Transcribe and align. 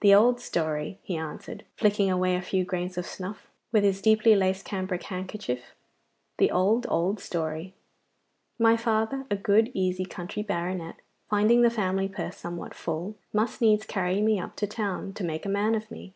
'The 0.00 0.12
old 0.12 0.40
story!' 0.40 0.98
he 1.04 1.16
answered, 1.16 1.64
flicking 1.76 2.10
away 2.10 2.34
a 2.34 2.42
few 2.42 2.64
grains 2.64 2.98
of 2.98 3.06
snuff 3.06 3.46
with 3.70 3.84
his 3.84 4.02
deeply 4.02 4.34
laced 4.34 4.64
cambric 4.64 5.04
handkerchief. 5.04 5.76
'The 6.38 6.50
old, 6.50 6.88
old 6.90 7.20
story! 7.20 7.72
My 8.58 8.76
father, 8.76 9.26
a 9.30 9.36
good, 9.36 9.70
easy 9.72 10.04
country 10.04 10.42
baronet, 10.42 10.96
finding 11.28 11.62
the 11.62 11.70
family 11.70 12.08
purse 12.08 12.36
somewhat 12.36 12.74
full, 12.74 13.14
must 13.32 13.60
needs 13.60 13.86
carry 13.86 14.20
me 14.20 14.40
up 14.40 14.56
to 14.56 14.66
town 14.66 15.12
to 15.12 15.22
make 15.22 15.46
a 15.46 15.48
man 15.48 15.76
of 15.76 15.88
me. 15.88 16.14